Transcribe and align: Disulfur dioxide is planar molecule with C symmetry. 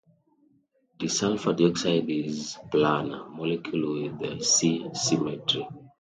Disulfur 0.97 1.53
dioxide 1.55 2.09
is 2.09 2.57
planar 2.71 3.29
molecule 3.29 4.11
with 4.17 4.43
C 4.43 4.83
symmetry. 4.95 5.67